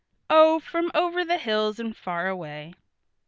[0.31, 2.73] "Oh, from over the hills and far away."